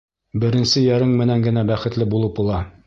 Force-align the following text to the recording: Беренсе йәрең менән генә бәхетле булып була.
Беренсе 0.43 0.83
йәрең 0.85 1.13
менән 1.21 1.47
генә 1.49 1.67
бәхетле 1.75 2.11
булып 2.17 2.37
була. 2.43 2.63